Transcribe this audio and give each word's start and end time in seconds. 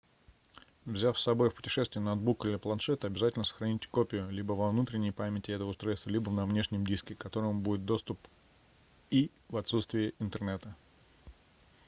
взяв 0.87 1.19
собой 1.19 1.51
в 1.51 1.55
путешествие 1.55 2.01
ноутбук 2.03 2.45
или 2.47 2.55
планшет 2.55 3.05
обязательно 3.05 3.45
сохраните 3.45 3.87
копию 3.87 4.31
либо 4.31 4.53
во 4.53 4.71
внутренней 4.71 5.11
памяти 5.11 5.51
этого 5.51 5.69
устройства 5.69 6.09
либо 6.09 6.31
на 6.31 6.47
внешнем 6.47 6.83
диске 6.83 7.13
к 7.13 7.19
которому 7.19 7.61
будет 7.61 7.85
доступ 7.85 8.19
и 9.11 9.29
в 9.49 9.57
отсутствие 9.57 10.15
интернета 10.17 10.75